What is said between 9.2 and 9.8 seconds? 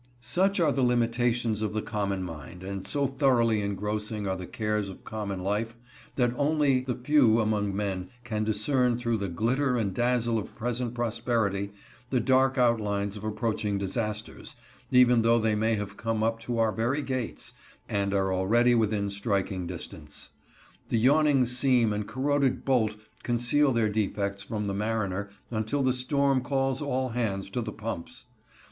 glitter